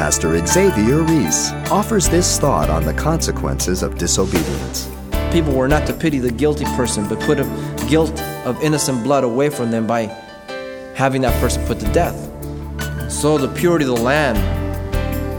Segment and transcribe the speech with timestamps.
[0.00, 4.90] Pastor Xavier Reese offers this thought on the consequences of disobedience.
[5.30, 7.44] People were not to pity the guilty person, but put a
[7.86, 10.04] guilt of innocent blood away from them by
[10.94, 12.16] having that person put to death.
[13.12, 14.38] So the purity of the land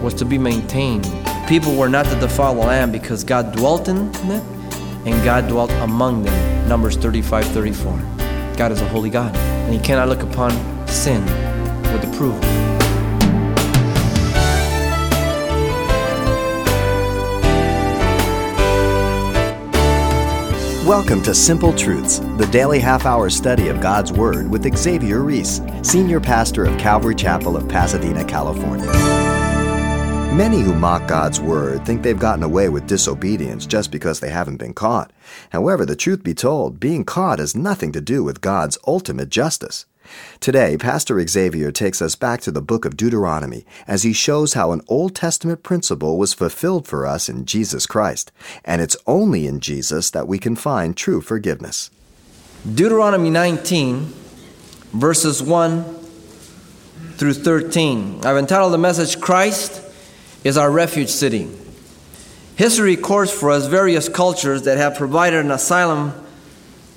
[0.04, 1.12] was to be maintained.
[1.48, 4.44] People were not to defile the land because God dwelt in it
[5.08, 6.70] and God dwelt among them.
[6.70, 7.98] Numbers 35 34.
[8.58, 10.52] God is a holy God, and He cannot look upon
[10.88, 11.26] sin
[11.92, 12.71] with approval.
[20.92, 25.62] Welcome to Simple Truths, the daily half hour study of God's Word with Xavier Reese,
[25.84, 28.92] Senior Pastor of Calvary Chapel of Pasadena, California.
[30.36, 34.58] Many who mock God's Word think they've gotten away with disobedience just because they haven't
[34.58, 35.14] been caught.
[35.52, 39.86] However, the truth be told, being caught has nothing to do with God's ultimate justice.
[40.40, 44.72] Today, Pastor Xavier takes us back to the book of Deuteronomy as he shows how
[44.72, 48.32] an Old Testament principle was fulfilled for us in Jesus Christ,
[48.66, 51.92] and it's only in Jesus that we can find true forgiveness.
[52.74, 54.14] Deuteronomy 19,
[54.94, 55.84] verses 1
[57.18, 58.26] through 13.
[58.26, 59.82] I've entitled the message Christ
[60.44, 61.50] is Our Refuge City.
[62.56, 66.14] History records for us various cultures that have provided an asylum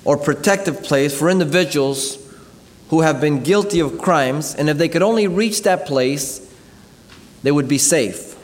[0.03, 2.24] or protective place for individuals
[2.89, 6.41] who have been guilty of crimes, and if they could only reach that place,
[7.43, 8.35] they would be safe.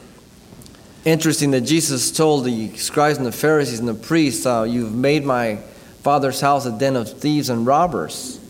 [1.04, 5.24] Interesting that Jesus told the scribes and the Pharisees and the priests, uh, You've made
[5.24, 5.56] my
[6.02, 8.40] father's house a den of thieves and robbers,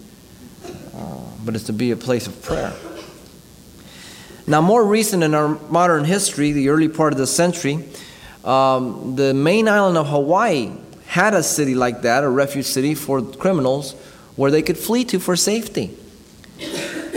[0.94, 2.72] uh, but it's to be a place of prayer.
[4.46, 7.84] Now, more recent in our modern history, the early part of the century,
[8.44, 10.72] um, the main island of Hawaii
[11.06, 13.94] had a city like that, a refuge city for criminals
[14.36, 15.96] where they could flee to for safety.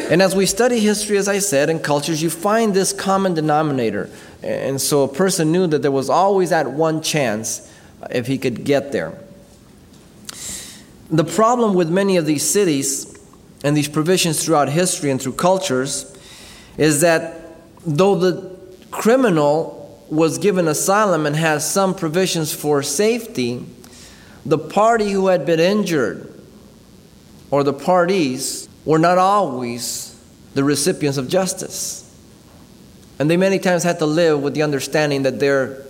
[0.09, 4.09] And as we study history, as I said, and cultures, you find this common denominator.
[4.43, 8.37] And so a person knew that there was always that one chance uh, if he
[8.37, 9.17] could get there.
[11.09, 13.19] The problem with many of these cities
[13.63, 16.15] and these provisions throughout history and through cultures
[16.77, 18.55] is that though the
[18.91, 23.65] criminal was given asylum and has some provisions for safety,
[24.45, 26.31] the party who had been injured
[27.55, 30.13] or the parties were not always
[30.55, 32.03] the recipients of justice.
[33.17, 35.85] And they many times had to live with the understanding that their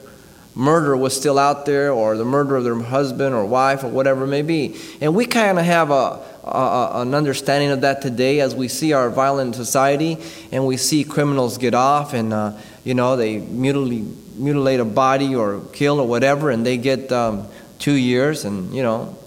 [0.54, 4.26] murder was still out there, or the murder of their husband or wife, or whatever
[4.26, 4.80] it may be.
[5.02, 8.94] And we kind of have a, a, an understanding of that today as we see
[8.94, 10.20] our violent society
[10.52, 12.52] and we see criminals get off and, uh,
[12.84, 14.06] you know, they mutilate,
[14.36, 17.48] mutilate a body or kill or whatever, and they get um,
[17.80, 19.18] two years, and, you know,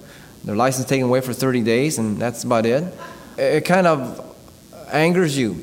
[0.49, 2.83] their license taken away for 30 days, and that's about it.
[3.37, 4.35] It kind of
[4.91, 5.63] angers you.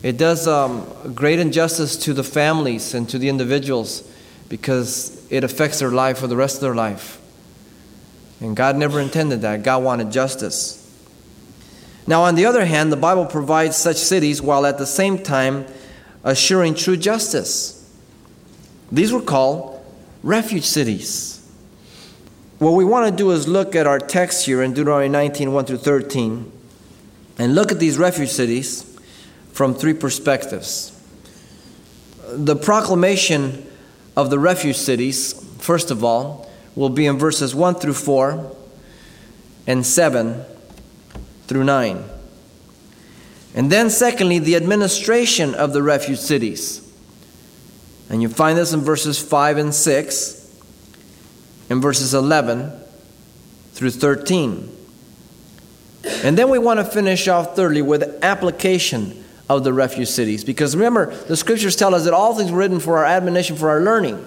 [0.00, 4.08] It does um, great injustice to the families and to the individuals
[4.48, 7.20] because it affects their life for the rest of their life.
[8.40, 9.64] And God never intended that.
[9.64, 10.80] God wanted justice.
[12.06, 15.66] Now, on the other hand, the Bible provides such cities while at the same time
[16.22, 17.92] assuring true justice.
[18.92, 19.84] These were called
[20.22, 21.35] refuge cities.
[22.58, 25.64] What we want to do is look at our text here in Deuteronomy 19 1
[25.66, 26.52] through 13
[27.38, 28.98] and look at these refuge cities
[29.52, 30.92] from three perspectives.
[32.28, 33.66] The proclamation
[34.16, 38.56] of the refuge cities, first of all, will be in verses 1 through 4
[39.66, 40.42] and 7
[41.46, 42.04] through 9.
[43.54, 46.82] And then, secondly, the administration of the refuge cities.
[48.08, 50.45] And you find this in verses 5 and 6
[51.68, 52.72] in verses 11
[53.72, 54.72] through 13.
[56.22, 60.44] And then we want to finish off thirdly with application of the refuge cities.
[60.44, 63.70] Because remember, the scriptures tell us that all things were written for our admonition, for
[63.70, 64.24] our learning.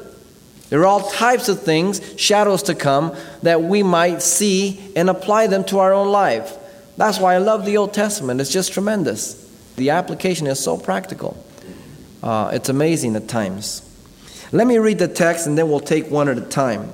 [0.70, 5.48] There are all types of things, shadows to come, that we might see and apply
[5.48, 6.58] them to our own life.
[6.96, 8.40] That's why I love the Old Testament.
[8.40, 9.46] It's just tremendous.
[9.78, 11.44] The application is so practical.
[12.22, 13.86] Uh, it's amazing at times.
[14.52, 16.92] Let me read the text and then we'll take one at a time.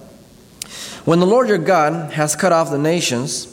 [1.05, 3.51] When the Lord your God has cut off the nations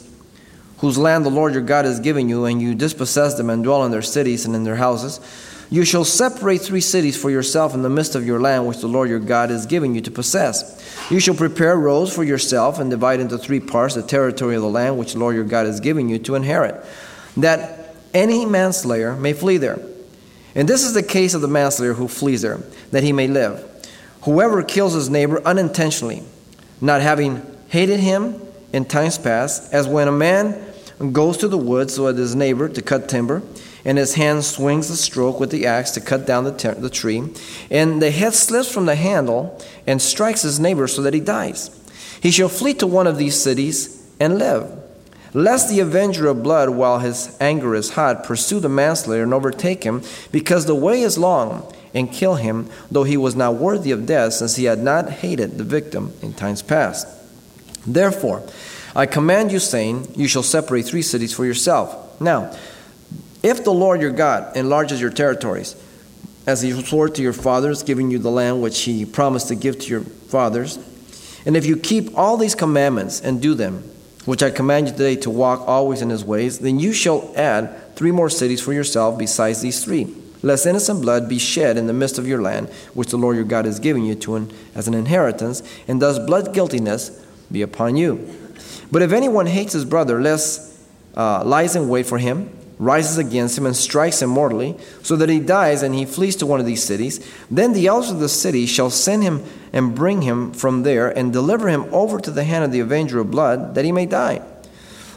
[0.79, 3.85] whose land the Lord your God has given you, and you dispossess them and dwell
[3.85, 5.19] in their cities and in their houses,
[5.69, 8.87] you shall separate three cities for yourself in the midst of your land, which the
[8.87, 11.07] Lord your God is giving you to possess.
[11.09, 14.67] You shall prepare roads for yourself and divide into three parts the territory of the
[14.67, 16.83] land which the Lord your God is giving you to inherit,
[17.37, 19.79] that any manslayer may flee there.
[20.55, 22.57] And this is the case of the manslayer who flees there,
[22.91, 23.63] that he may live.
[24.23, 26.23] Whoever kills his neighbor unintentionally,
[26.83, 28.41] not having hated him
[28.73, 30.61] in times past, as when a man
[31.13, 33.41] goes to the woods with his neighbor to cut timber,
[33.85, 36.89] and his hand swings the stroke with the axe to cut down the, ter- the
[36.89, 37.23] tree,
[37.71, 41.79] and the head slips from the handle and strikes his neighbor so that he dies.
[42.21, 44.69] He shall flee to one of these cities and live.
[45.33, 49.83] Lest the avenger of blood, while his anger is hot, pursue the manslayer and overtake
[49.85, 50.01] him,
[50.33, 54.33] because the way is long, and kill him, though he was not worthy of death,
[54.33, 57.07] since he had not hated the victim in times past.
[57.85, 58.43] Therefore,
[58.95, 62.19] I command you, saying, You shall separate three cities for yourself.
[62.21, 62.55] Now,
[63.41, 65.75] if the Lord your God enlarges your territories,
[66.45, 69.79] as he swore to your fathers, giving you the land which he promised to give
[69.79, 70.77] to your fathers,
[71.45, 73.83] and if you keep all these commandments and do them,
[74.25, 77.95] which I command you today to walk always in his ways, then you shall add
[77.95, 81.93] three more cities for yourself besides these three, lest innocent blood be shed in the
[81.93, 84.87] midst of your land, which the Lord your God is giving you to an, as
[84.87, 87.09] an inheritance, and thus blood guiltiness
[87.51, 88.29] be upon you.
[88.91, 90.77] But if anyone hates his brother, lest
[91.15, 95.29] uh, lies in wait for him, rises against him and strikes him mortally, so that
[95.29, 98.29] he dies and he flees to one of these cities, then the elders of the
[98.29, 102.43] city shall send him and bring him from there and deliver him over to the
[102.43, 104.41] hand of the avenger of blood, that he may die.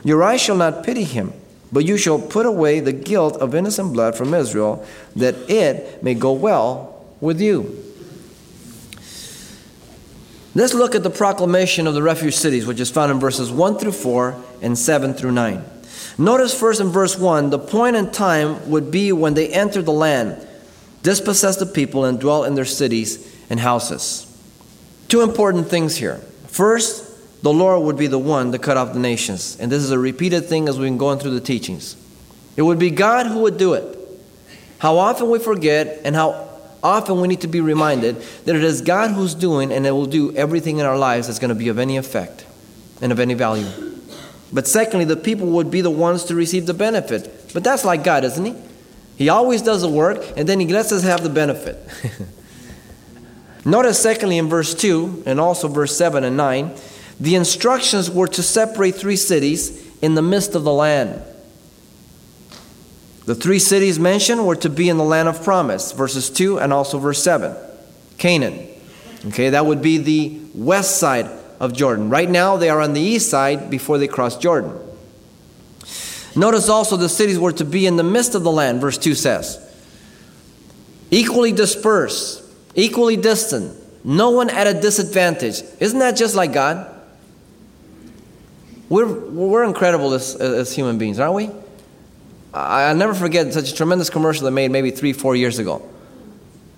[0.04, 1.32] Your eyes shall not pity him,
[1.76, 4.82] but you shall put away the guilt of innocent blood from Israel,
[5.14, 7.84] that it may go well with you.
[10.54, 13.76] Let's look at the proclamation of the refuge cities, which is found in verses 1
[13.76, 15.62] through 4 and 7 through 9.
[16.16, 19.92] Notice first in verse 1 the point in time would be when they entered the
[19.92, 20.48] land,
[21.02, 24.24] dispossessed the people, and dwelt in their cities and houses.
[25.08, 26.22] Two important things here.
[26.46, 27.05] First,
[27.46, 29.56] the Lord would be the one to cut off the nations.
[29.60, 31.94] And this is a repeated thing as we've been going through the teachings.
[32.56, 33.96] It would be God who would do it.
[34.78, 36.48] How often we forget and how
[36.82, 40.06] often we need to be reminded that it is God who's doing and it will
[40.06, 42.44] do everything in our lives that's going to be of any effect
[43.00, 43.70] and of any value.
[44.52, 47.52] But secondly, the people would be the ones to receive the benefit.
[47.54, 48.56] But that's like God, isn't He?
[49.18, 51.78] He always does the work and then He lets us have the benefit.
[53.64, 56.74] Notice, secondly, in verse 2 and also verse 7 and 9,
[57.18, 61.22] the instructions were to separate three cities in the midst of the land.
[63.24, 66.72] The three cities mentioned were to be in the land of promise, verses 2 and
[66.72, 67.56] also verse 7.
[68.18, 68.68] Canaan.
[69.26, 71.28] Okay, that would be the west side
[71.58, 72.08] of Jordan.
[72.10, 74.78] Right now, they are on the east side before they cross Jordan.
[76.36, 79.14] Notice also the cities were to be in the midst of the land, verse 2
[79.14, 79.58] says.
[81.10, 83.74] Equally dispersed, equally distant,
[84.04, 85.62] no one at a disadvantage.
[85.80, 86.95] Isn't that just like God?
[88.88, 91.50] We're, we're incredible as, as human beings, aren't we?
[92.54, 95.82] I, will never forget such a tremendous commercial they made maybe three, four years ago.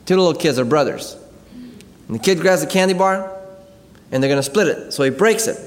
[0.07, 1.17] Two little kids are brothers.
[1.53, 3.31] And the kid grabs a candy bar,
[4.11, 4.93] and they're going to split it.
[4.93, 5.59] So he breaks it,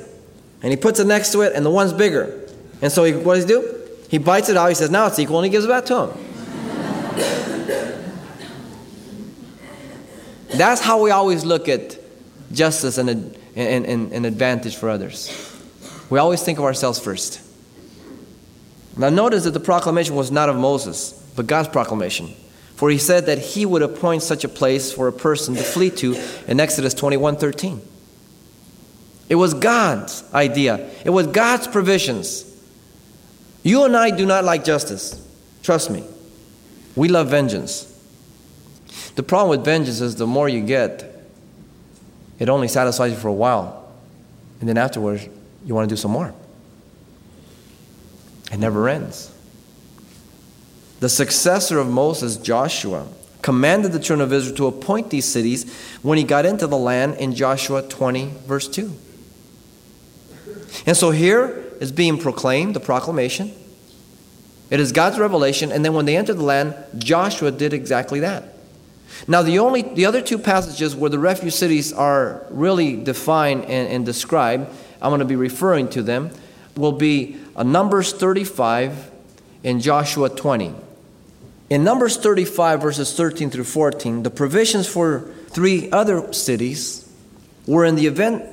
[0.63, 2.49] and he puts it next to it, and the one's bigger.
[2.81, 3.77] And so he, what does he do?
[4.09, 4.67] He bites it out.
[4.67, 6.31] He says, "Now it's equal," and he gives it back to him.
[10.49, 11.97] That's how we always look at
[12.51, 15.50] justice and, and, and, and advantage for others.
[16.11, 17.41] We always think of ourselves first.
[18.97, 22.35] Now, notice that the proclamation was not of Moses, but God's proclamation.
[22.75, 25.89] For he said that he would appoint such a place for a person to flee
[25.91, 27.81] to in Exodus 21 13.
[29.29, 32.45] It was God's idea, it was God's provisions.
[33.63, 35.25] You and I do not like justice.
[35.63, 36.03] Trust me.
[36.95, 37.87] We love vengeance.
[39.15, 41.23] The problem with vengeance is the more you get,
[42.39, 43.93] it only satisfies you for a while.
[44.59, 45.29] And then afterwards,
[45.65, 46.33] you want to do some more.
[48.51, 49.33] It never ends.
[50.99, 53.07] The successor of Moses, Joshua,
[53.41, 57.15] commanded the children of Israel to appoint these cities when he got into the land
[57.15, 58.91] in Joshua 20, verse 2.
[60.85, 63.51] And so here is being proclaimed, the proclamation.
[64.69, 68.55] It is God's revelation, and then when they entered the land, Joshua did exactly that.
[69.27, 73.89] Now, the only the other two passages where the refuge cities are really defined and,
[73.89, 74.67] and described,
[75.01, 76.31] I'm going to be referring to them,
[76.75, 79.11] will be uh, Numbers 35
[79.63, 80.73] and Joshua 20.
[81.69, 87.09] In Numbers 35, verses 13 through 14, the provisions for three other cities
[87.65, 88.43] were in the event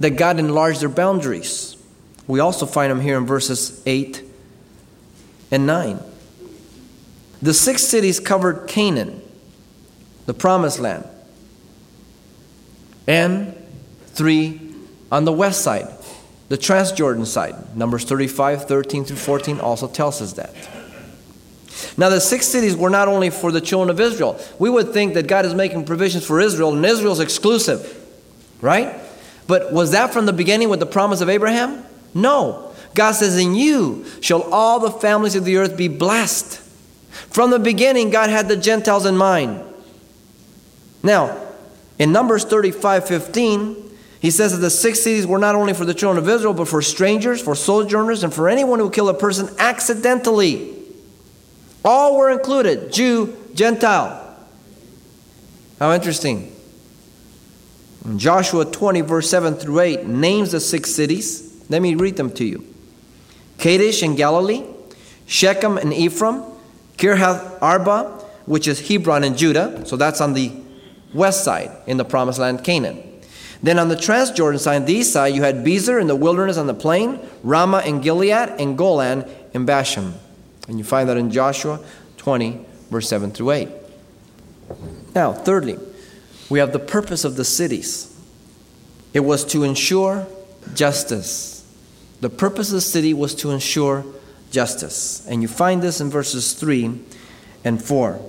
[0.00, 1.76] that God enlarged their boundaries.
[2.26, 4.22] We also find them here in verses 8
[5.50, 6.00] and 9.
[7.40, 9.22] The six cities covered Canaan,
[10.24, 11.06] the promised land,
[13.06, 13.54] and
[14.08, 14.65] three
[15.10, 15.88] on the west side,
[16.48, 17.76] the Transjordan side.
[17.76, 20.54] Numbers 35, 13 through 14 also tells us that.
[21.98, 24.40] Now, the six cities were not only for the children of Israel.
[24.58, 28.04] We would think that God is making provisions for Israel, and Israel's exclusive,
[28.60, 28.94] right?
[29.46, 31.84] But was that from the beginning with the promise of Abraham?
[32.14, 32.74] No.
[32.94, 36.60] God says, In you shall all the families of the earth be blessed.
[37.10, 39.62] From the beginning, God had the Gentiles in mind.
[41.02, 41.38] Now,
[41.98, 45.94] in Numbers 35 15, he says that the six cities were not only for the
[45.94, 49.48] children of Israel, but for strangers, for sojourners, and for anyone who killed a person
[49.58, 50.74] accidentally.
[51.84, 54.22] All were included Jew, Gentile.
[55.78, 56.52] How interesting.
[58.16, 61.64] Joshua 20, verse 7 through 8, names the six cities.
[61.68, 62.64] Let me read them to you
[63.58, 64.64] Kadesh in Galilee,
[65.26, 66.42] Shechem in Ephraim,
[66.96, 68.04] Kirjath Arba,
[68.46, 69.84] which is Hebron in Judah.
[69.86, 70.52] So that's on the
[71.12, 73.05] west side in the promised land, Canaan.
[73.62, 76.66] Then on the Transjordan side, the east side, you had Bezer in the wilderness on
[76.66, 80.14] the plain, Ramah in Gilead, and Golan in Bashan.
[80.68, 81.80] And you find that in Joshua
[82.18, 83.68] 20, verse 7 through 8.
[85.14, 85.78] Now, thirdly,
[86.50, 88.12] we have the purpose of the cities.
[89.14, 90.26] It was to ensure
[90.74, 91.64] justice.
[92.20, 94.04] The purpose of the city was to ensure
[94.50, 95.26] justice.
[95.26, 97.00] And you find this in verses 3
[97.64, 98.20] and 4.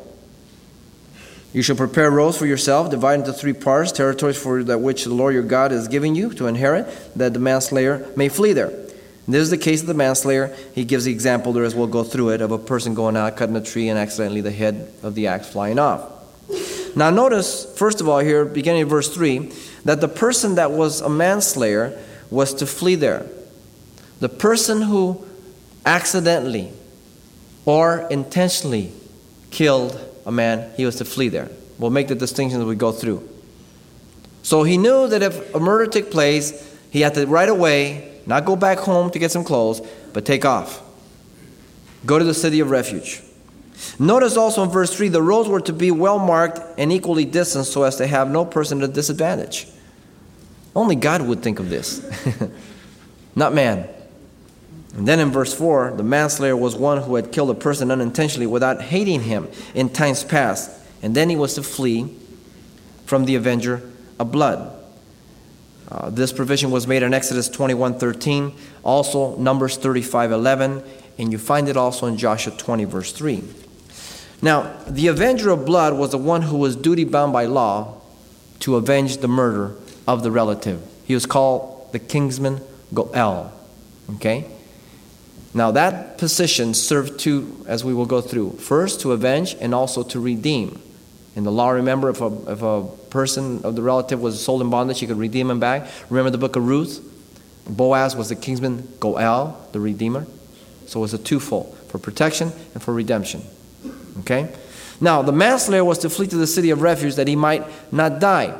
[1.58, 5.14] You shall prepare roads for yourself, divide into three parts, territories for that which the
[5.16, 6.86] Lord your God is giving you to inherit,
[7.16, 8.68] that the manslayer may flee there.
[8.68, 10.56] And this is the case of the manslayer.
[10.76, 13.38] He gives the example there as we'll go through it of a person going out,
[13.38, 16.08] cutting a tree, and accidentally the head of the axe flying off.
[16.96, 19.52] Now, notice, first of all, here, beginning of verse 3,
[19.84, 22.00] that the person that was a manslayer
[22.30, 23.26] was to flee there.
[24.20, 25.26] The person who
[25.88, 26.72] accidentally
[27.66, 28.92] or intentionally
[29.50, 31.50] killed a man, he was to flee there.
[31.80, 33.28] We'll make the distinction as we go through.
[34.44, 38.44] So he knew that if a murder took place, he had to right away not
[38.44, 39.82] go back home to get some clothes,
[40.12, 40.84] but take off.
[42.06, 43.22] Go to the city of refuge.
[44.00, 47.72] Notice also in verse 3 the roads were to be well marked and equally distanced
[47.72, 49.68] so as to have no person at a disadvantage.
[50.76, 52.06] Only God would think of this,
[53.36, 53.88] not man.
[54.98, 58.48] And then in verse 4, the manslayer was one who had killed a person unintentionally
[58.48, 60.72] without hating him in times past.
[61.04, 62.14] And then he was to flee
[63.06, 63.88] from the avenger
[64.20, 64.74] of blood.
[65.90, 70.84] Uh, this provision was made in Exodus 21:13, also Numbers 35:11,
[71.20, 73.44] and you find it also in Joshua 20 verse 3.
[74.42, 78.02] Now, the avenger of blood was the one who was duty bound by law
[78.60, 79.76] to avenge the murder
[80.08, 80.82] of the relative.
[81.06, 82.62] He was called the kinsman
[82.94, 83.54] Goel.
[84.16, 84.46] Okay?
[85.58, 88.52] Now, that position served to, as we will go through.
[88.58, 90.80] First, to avenge and also to redeem.
[91.36, 94.70] In the law, remember, if a, if a person of the relative was sold in
[94.70, 95.90] bondage, he could redeem him back.
[96.12, 97.04] Remember the book of Ruth?
[97.68, 100.28] Boaz was the kinsman Goel, the redeemer.
[100.86, 103.42] So it was a twofold for protection and for redemption.
[104.20, 104.54] Okay?
[105.02, 108.20] Now, the manslayer was to flee to the city of refuge that he might not
[108.20, 108.56] die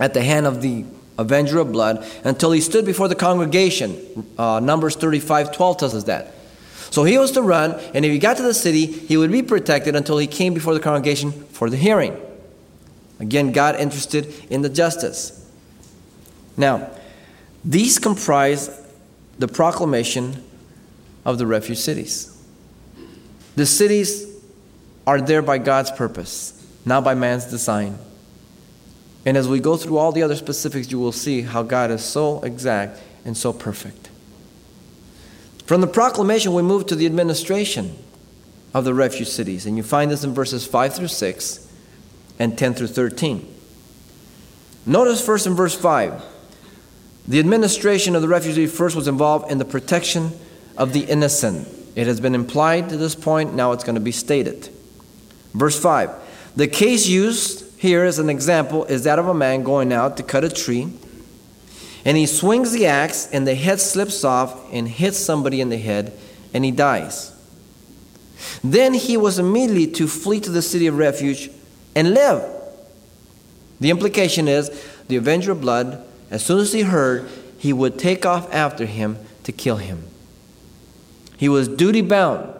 [0.00, 0.86] at the hand of the
[1.18, 4.26] avenger of blood, until he stood before the congregation.
[4.36, 6.34] Uh, Numbers 35 12 tells us that.
[6.90, 9.42] So he was to run, and if he got to the city, he would be
[9.42, 12.16] protected until he came before the congregation for the hearing.
[13.18, 15.50] Again, God interested in the justice.
[16.56, 16.90] Now,
[17.64, 18.80] these comprise
[19.38, 20.44] the proclamation
[21.24, 22.30] of the refuge cities.
[23.56, 24.32] The cities
[25.06, 27.98] are there by God's purpose, not by man's design.
[29.26, 32.04] And as we go through all the other specifics, you will see how God is
[32.04, 34.10] so exact and so perfect.
[35.64, 37.96] From the proclamation, we move to the administration
[38.74, 39.64] of the refuge cities.
[39.64, 41.72] And you find this in verses 5 through 6
[42.38, 43.54] and 10 through 13.
[44.86, 46.22] Notice first in verse 5
[47.26, 50.32] the administration of the refugee first was involved in the protection
[50.76, 51.66] of the innocent.
[51.96, 54.68] It has been implied to this point, now it's going to be stated.
[55.54, 56.10] Verse 5
[56.56, 60.22] The case used here as an example is that of a man going out to
[60.22, 60.90] cut a tree
[62.06, 65.76] and he swings the axe and the head slips off and hits somebody in the
[65.76, 66.10] head
[66.54, 67.30] and he dies.
[68.64, 71.50] Then he was immediately to flee to the city of refuge
[71.94, 72.42] and live.
[73.80, 74.70] The implication is
[75.08, 79.18] the avenger of blood, as soon as he heard, he would take off after him
[79.42, 80.04] to kill him.
[81.36, 82.50] He was duty bound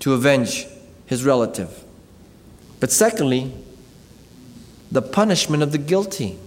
[0.00, 0.66] to avenge
[1.06, 1.84] his relative.
[2.80, 3.52] But secondly,
[4.92, 6.38] the punishment of the guilty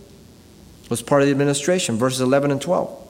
[0.87, 3.01] was part of the administration, verses 11 and 12.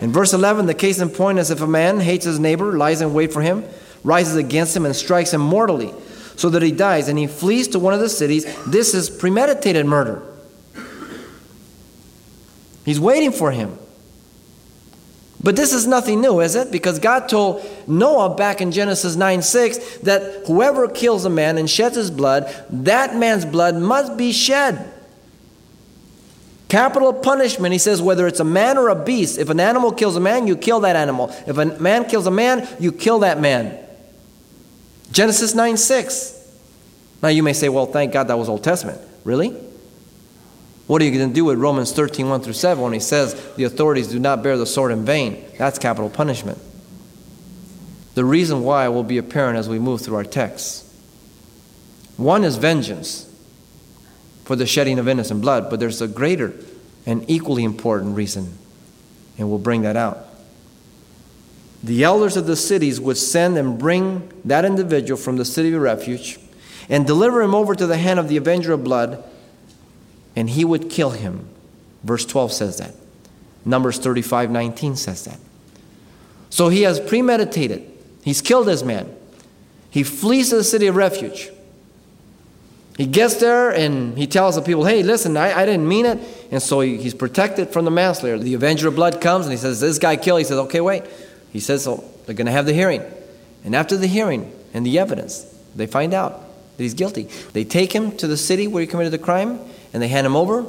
[0.00, 3.02] In verse 11, the case in point is if a man hates his neighbor, lies
[3.02, 3.62] in wait for him,
[4.02, 5.92] rises against him, and strikes him mortally,
[6.34, 9.84] so that he dies, and he flees to one of the cities, this is premeditated
[9.84, 10.22] murder.
[12.86, 13.78] He's waiting for him.
[15.42, 16.70] But this is nothing new, is it?
[16.70, 21.68] Because God told Noah back in Genesis 9 6 that whoever kills a man and
[21.68, 24.88] sheds his blood, that man's blood must be shed.
[26.68, 29.38] Capital punishment, he says, whether it's a man or a beast.
[29.38, 31.28] If an animal kills a man, you kill that animal.
[31.46, 33.78] If a man kills a man, you kill that man.
[35.10, 36.38] Genesis 9 6.
[37.20, 39.00] Now you may say, well, thank God that was Old Testament.
[39.24, 39.54] Really?
[40.86, 43.40] What are you going to do with Romans 13 1 through 7 when he says
[43.56, 45.44] the authorities do not bear the sword in vain?
[45.58, 46.58] That's capital punishment.
[48.14, 50.86] The reason why will be apparent as we move through our text.
[52.16, 53.28] One is vengeance
[54.44, 56.52] for the shedding of innocent blood, but there's a greater
[57.06, 58.58] and equally important reason,
[59.38, 60.26] and we'll bring that out.
[61.82, 65.80] The elders of the cities would send and bring that individual from the city of
[65.80, 66.38] refuge
[66.88, 69.24] and deliver him over to the hand of the avenger of blood,
[70.34, 71.48] and he would kill him.
[72.02, 72.94] Verse 12 says that.
[73.64, 75.38] Numbers 35 19 says that.
[76.50, 77.88] So he has premeditated.
[78.22, 79.14] He's killed this man.
[79.90, 81.50] He flees to the city of refuge.
[82.96, 86.18] He gets there and he tells the people, hey, listen, I, I didn't mean it.
[86.50, 88.38] And so he, he's protected from the manslayer.
[88.38, 90.40] The avenger of blood comes and he says, this guy killed.
[90.40, 91.04] He says, okay, wait.
[91.52, 93.02] He says, so they're going to have the hearing.
[93.64, 96.42] And after the hearing and the evidence, they find out
[96.76, 97.28] that he's guilty.
[97.54, 99.58] They take him to the city where he committed the crime
[99.92, 100.64] and they hand him over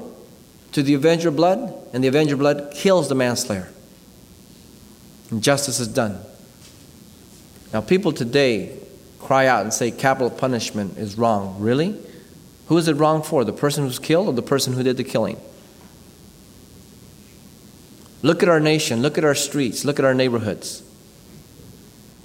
[0.73, 3.69] to the avenger of blood, and the avenger of blood kills the manslayer.
[5.29, 6.19] And justice is done.
[7.71, 8.77] Now, people today
[9.19, 11.57] cry out and say capital punishment is wrong.
[11.59, 11.97] Really?
[12.67, 13.43] Who is it wrong for?
[13.43, 15.39] The person who's killed or the person who did the killing?
[18.21, 20.81] Look at our nation, look at our streets, look at our neighborhoods.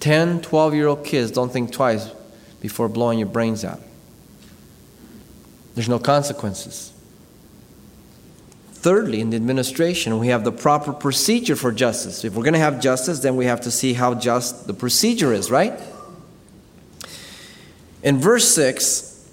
[0.00, 2.11] 10, 12 year old kids don't think twice
[2.61, 3.81] before blowing your brains out.
[5.79, 6.93] There's no consequences.
[8.73, 12.25] Thirdly, in the administration, we have the proper procedure for justice.
[12.25, 15.33] If we're going to have justice, then we have to see how just the procedure
[15.33, 15.79] is, right?
[18.03, 19.31] In verse 6,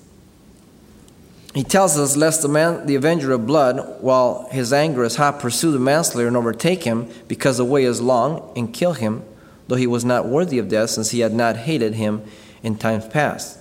[1.55, 5.39] he tells us, Lest the, man, the avenger of blood, while his anger is hot,
[5.39, 9.23] pursue the manslayer and overtake him, because the way is long, and kill him,
[9.67, 12.23] though he was not worthy of death, since he had not hated him
[12.61, 13.57] in times past.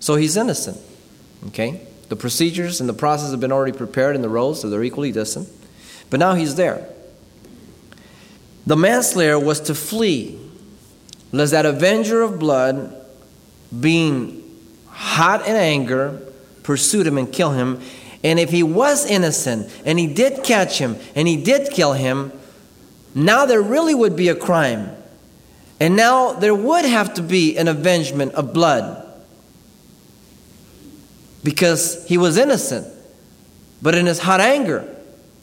[0.00, 0.78] So he's innocent.
[1.48, 1.82] Okay?
[2.08, 5.12] The procedures and the process have been already prepared in the roles, so they're equally
[5.12, 5.48] distant.
[6.10, 6.88] But now he's there.
[8.66, 10.38] The manslayer was to flee,
[11.32, 12.94] lest that avenger of blood,
[13.78, 14.42] being
[14.88, 16.20] hot in anger,
[16.62, 17.80] pursued him and kill him.
[18.24, 22.32] And if he was innocent and he did catch him and he did kill him,
[23.14, 24.90] now there really would be a crime.
[25.80, 29.07] And now there would have to be an avengement of blood
[31.42, 32.86] because he was innocent.
[33.80, 34.84] But in his hot anger,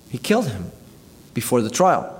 [0.10, 0.71] he killed him
[1.34, 2.12] before the trial.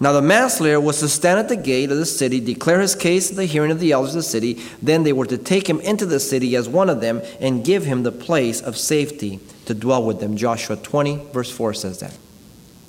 [0.00, 3.30] Now the manslayer was to stand at the gate of the city, declare his case
[3.30, 4.60] at the hearing of the elders of the city.
[4.82, 7.84] Then they were to take him into the city as one of them and give
[7.84, 10.36] him the place of safety to dwell with them.
[10.36, 12.16] Joshua 20, verse 4 says that.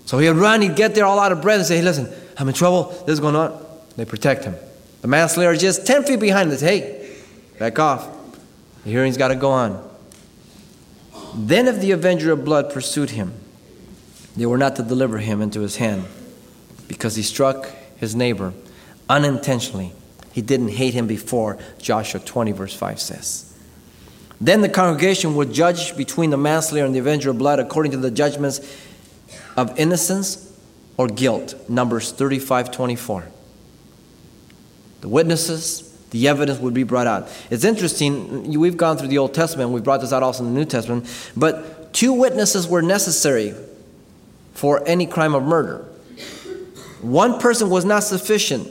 [0.06, 2.48] So he'd run, he'd get there all out of breath and say, Hey, listen, I'm
[2.48, 2.86] in trouble.
[3.06, 3.64] This is going on.
[3.96, 4.56] They protect him.
[5.02, 6.62] The manslayer is just 10 feet behind us.
[6.62, 7.16] Hey,
[7.60, 8.15] back off.
[8.86, 9.92] The hearing's got to go on.
[11.36, 13.34] Then, if the avenger of blood pursued him,
[14.38, 16.06] they were not to deliver him into his hand
[16.88, 17.68] because he struck
[17.98, 18.54] his neighbor
[19.10, 19.92] unintentionally.
[20.32, 23.58] He didn't hate him before, Joshua 20, verse 5 says.
[24.40, 27.98] Then the congregation would judge between the manslayer and the avenger of blood according to
[27.98, 28.60] the judgments
[29.58, 30.58] of innocence
[30.98, 31.56] or guilt.
[31.70, 33.28] Numbers 35, 24.
[35.02, 37.30] The witnesses, the evidence would be brought out.
[37.50, 40.60] It's interesting, we've gone through the Old Testament, we've brought this out also in the
[40.60, 43.54] New Testament, but two witnesses were necessary
[44.54, 45.86] for any crime of murder.
[47.02, 48.68] One person was not sufficient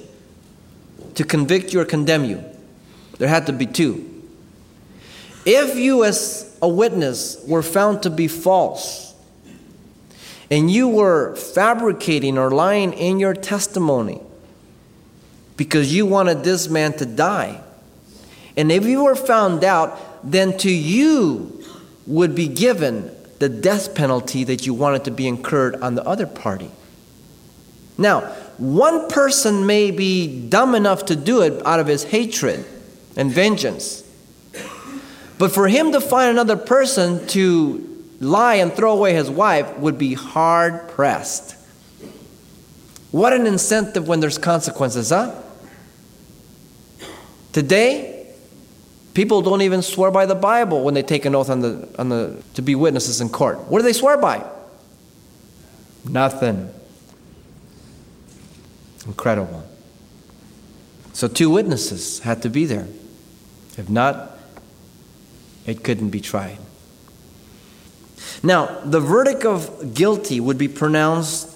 [1.14, 2.42] to convict you or condemn you.
[3.18, 4.11] There had to be two.
[5.47, 9.14] If you, as a witness, were found to be false,
[10.51, 14.20] and you were fabricating or lying in your testimony
[15.57, 17.61] because you wanted this man to die,
[18.57, 19.99] and if you were found out,
[20.31, 21.62] then to you
[22.07, 26.27] would be given the death penalty that you wanted to be incurred on the other
[26.27, 26.71] party.
[27.99, 28.21] Now,
[28.59, 32.64] one person may be dumb enough to do it out of his hatred
[33.17, 34.03] and vengeance.
[35.38, 39.99] But for him to find another person to lie and throw away his wife would
[39.99, 41.57] be hard pressed.
[43.11, 45.35] What an incentive when there's consequences, huh?
[47.55, 48.27] Today,
[49.14, 52.09] people don't even swear by the Bible when they take an oath on the, on
[52.09, 53.61] the, to be witnesses in court.
[53.69, 54.45] What do they swear by?
[56.05, 56.69] Nothing.
[59.07, 59.64] Incredible.
[61.12, 62.88] So, two witnesses had to be there.
[63.79, 64.37] If not,
[65.64, 66.59] it couldn't be tried.
[68.43, 71.54] Now, the verdict of guilty would be pronounced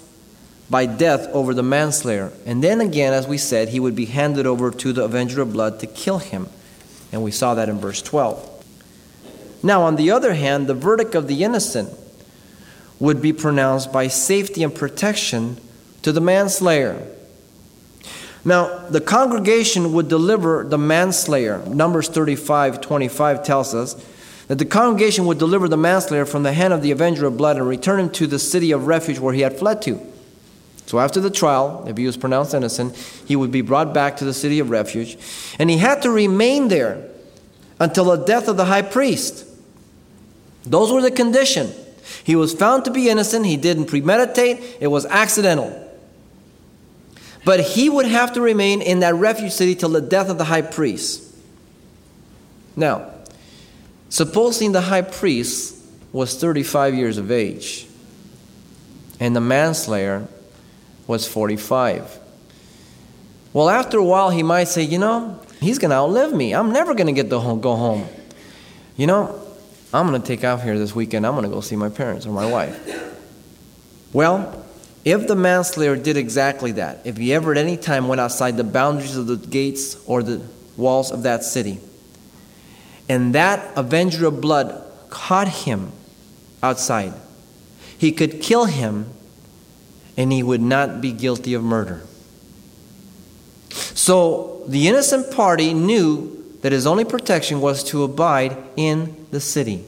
[0.71, 2.33] by death over the manslayer.
[2.45, 5.53] And then again, as we said, he would be handed over to the avenger of
[5.53, 6.49] blood to kill him.
[7.11, 8.57] And we saw that in verse 12.
[9.63, 11.91] Now, on the other hand, the verdict of the innocent
[13.01, 15.59] would be pronounced by safety and protection
[16.03, 17.07] to the manslayer.
[18.45, 21.65] Now, the congregation would deliver the manslayer.
[21.67, 23.95] Numbers 35 25 tells us
[24.47, 27.57] that the congregation would deliver the manslayer from the hand of the avenger of blood
[27.57, 30.01] and return him to the city of refuge where he had fled to.
[30.89, 32.97] So, after the trial, if he was pronounced innocent,
[33.27, 35.19] he would be brought back to the city of refuge,
[35.59, 37.07] and he had to remain there
[37.79, 39.45] until the death of the high priest.
[40.65, 41.71] Those were the condition.
[42.25, 45.71] He was found to be innocent, he didn't premeditate, it was accidental.
[47.45, 50.45] But he would have to remain in that refuge city till the death of the
[50.45, 51.37] high priest.
[52.77, 53.11] Now,
[54.09, 57.87] supposing the high priest was 35 years of age
[59.21, 60.27] and the manslayer
[61.09, 62.21] was 45.
[63.53, 66.55] Well, after a while, he might say, You know, he's going to outlive me.
[66.55, 68.07] I'm never going to get to go home.
[68.97, 69.41] You know,
[69.93, 71.27] I'm going to take off here this weekend.
[71.27, 72.79] I'm going to go see my parents or my wife.
[74.13, 74.65] Well,
[75.05, 78.65] if the manslayer did exactly that, if he ever at any time went outside the
[78.65, 80.43] boundaries of the gates or the
[80.77, 81.81] walls of that city,
[83.09, 85.93] and that avenger of blood caught him
[86.63, 87.15] outside,
[87.97, 89.07] he could kill him
[90.19, 92.03] and he would not be guilty of murder.
[93.71, 99.85] So the innocent party knew that his only protection was to abide in the city.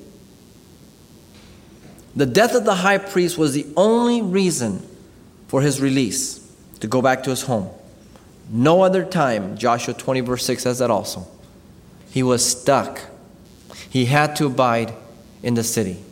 [2.15, 4.87] The death of the high priest was the only reason
[5.49, 6.39] for his release
[6.79, 7.69] to go back to his home.
[8.49, 11.27] No other time, Joshua 20, verse 6 says that also.
[12.11, 13.01] He was stuck.
[13.89, 14.93] He had to abide
[15.43, 16.03] in the city.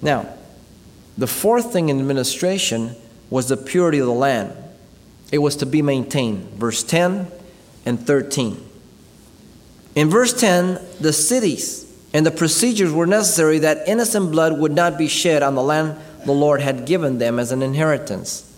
[0.00, 0.28] Now,
[1.16, 2.96] the fourth thing in administration
[3.30, 4.52] was the purity of the land.
[5.30, 6.50] It was to be maintained.
[6.50, 7.30] Verse 10
[7.86, 8.70] and 13.
[9.94, 14.98] In verse 10, the cities and the procedures were necessary that innocent blood would not
[14.98, 18.50] be shed on the land the Lord had given them as an inheritance.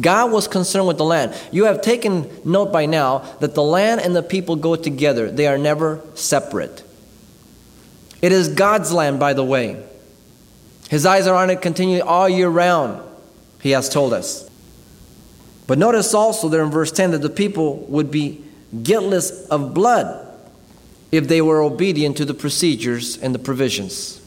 [0.00, 1.34] God was concerned with the land.
[1.52, 5.46] You have taken note by now that the land and the people go together, they
[5.46, 6.82] are never separate.
[8.20, 9.82] It is God's land, by the way.
[10.88, 13.02] His eyes are on it continually all year round,
[13.60, 14.48] he has told us.
[15.66, 18.44] But notice also there in verse 10 that the people would be
[18.82, 20.20] guiltless of blood
[21.10, 24.20] if they were obedient to the procedures and the provisions.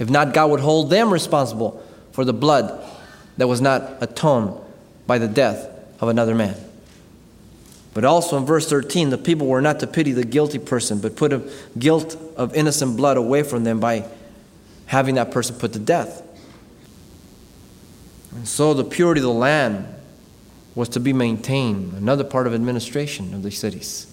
[0.00, 2.84] If not, God would hold them responsible for the blood
[3.36, 4.58] that was not atoned
[5.06, 5.68] by the death
[6.00, 6.56] of another man.
[7.94, 11.16] But also in verse 13, the people were not to pity the guilty person, but
[11.16, 11.42] put a
[11.78, 14.04] guilt of innocent blood away from them by
[14.88, 16.22] having that person put to death.
[18.34, 19.86] And so the purity of the land
[20.74, 24.12] was to be maintained, another part of administration of the cities.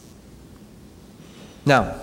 [1.66, 2.00] Now,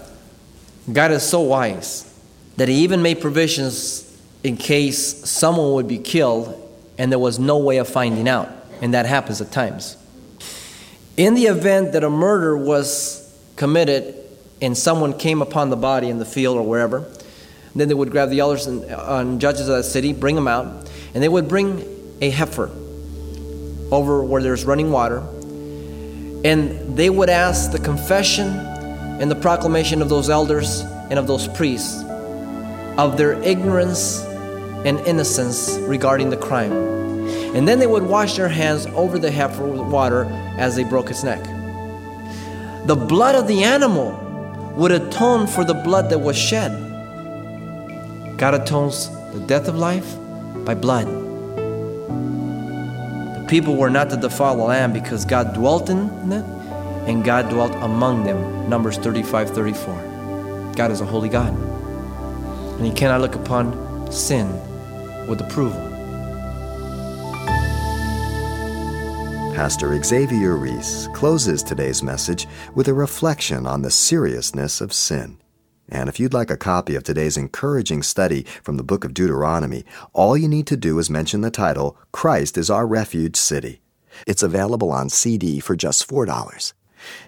[0.93, 2.09] God is so wise
[2.57, 4.09] that He even made provisions
[4.43, 6.59] in case someone would be killed
[6.99, 8.49] and there was no way of finding out.
[8.81, 9.97] And that happens at times.
[11.17, 13.19] In the event that a murder was
[13.57, 14.15] committed
[14.61, 17.07] and someone came upon the body in the field or wherever,
[17.81, 20.49] then they would grab the elders and, uh, and judges of that city, bring them
[20.49, 21.85] out, and they would bring
[22.21, 22.71] a heifer
[23.91, 25.19] over where there's running water,
[26.45, 31.49] and they would ask the confession and the proclamation of those elders and of those
[31.49, 32.03] priests
[32.99, 34.21] of their ignorance
[34.85, 36.73] and innocence regarding the crime.
[37.55, 40.25] And then they would wash their hands over the heifer with water
[40.59, 41.43] as they broke its neck.
[42.87, 44.19] The blood of the animal
[44.77, 46.73] would atone for the blood that was shed.
[48.43, 50.17] God atones the death of life
[50.65, 51.07] by blood.
[53.37, 56.45] The people were not to defile the land because God dwelt in it
[57.07, 58.69] and God dwelt among them.
[58.69, 60.73] Numbers 35 34.
[60.75, 61.55] God is a holy God.
[62.79, 64.49] And He cannot look upon sin
[65.29, 65.81] with approval.
[69.55, 75.39] Pastor Xavier Reese closes today's message with a reflection on the seriousness of sin.
[75.93, 79.85] And if you'd like a copy of today's encouraging study from the book of Deuteronomy,
[80.15, 83.83] all you need to do is mention the title, Christ is Our Refuge City.
[84.27, 86.73] It's available on CD for just $4.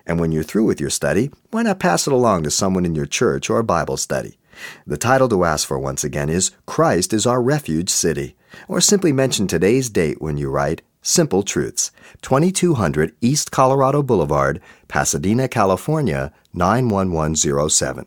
[0.07, 2.95] And when you're through with your study, why not pass it along to someone in
[2.95, 4.39] your church or Bible study?
[4.87, 8.35] The title to ask for once again is Christ is Our Refuge City.
[8.67, 11.91] Or simply mention today's date when you write Simple Truths,
[12.23, 18.07] 2200 East Colorado Boulevard, Pasadena, California, 91107.